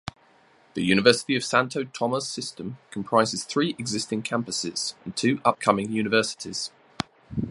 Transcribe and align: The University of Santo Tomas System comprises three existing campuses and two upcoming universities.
The 0.73 0.81
University 0.83 1.35
of 1.35 1.43
Santo 1.43 1.83
Tomas 1.83 2.27
System 2.27 2.79
comprises 2.89 3.43
three 3.43 3.75
existing 3.77 4.23
campuses 4.23 4.95
and 5.05 5.15
two 5.15 5.39
upcoming 5.45 5.91
universities. 5.91 6.71